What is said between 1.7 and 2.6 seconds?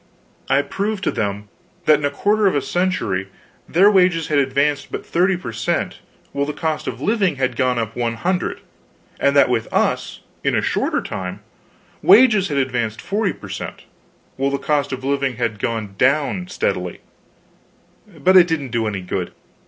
that in a quarter of